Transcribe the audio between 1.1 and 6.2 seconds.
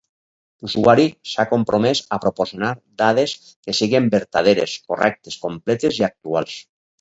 s'ha compromès a proporcionar dades que siguin vertaderes, correctes, completes i